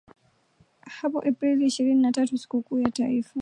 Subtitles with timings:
[0.81, 3.29] hapo April ishirini na tatu sikukuu ya taifa